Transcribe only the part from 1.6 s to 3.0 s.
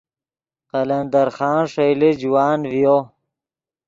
ݰئیلے جوان ڤیو